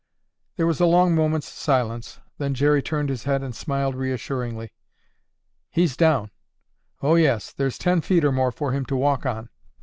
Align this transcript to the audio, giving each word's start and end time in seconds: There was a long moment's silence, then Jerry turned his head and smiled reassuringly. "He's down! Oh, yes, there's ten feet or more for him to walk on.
There 0.55 0.65
was 0.65 0.79
a 0.79 0.87
long 0.87 1.13
moment's 1.13 1.47
silence, 1.47 2.21
then 2.39 2.55
Jerry 2.55 2.81
turned 2.81 3.09
his 3.09 3.25
head 3.25 3.43
and 3.43 3.55
smiled 3.55 3.93
reassuringly. 3.93 4.73
"He's 5.69 5.95
down! 5.95 6.31
Oh, 7.03 7.13
yes, 7.13 7.53
there's 7.53 7.77
ten 7.77 8.01
feet 8.01 8.25
or 8.25 8.31
more 8.31 8.51
for 8.51 8.71
him 8.71 8.83
to 8.85 8.95
walk 8.95 9.27
on. 9.27 9.49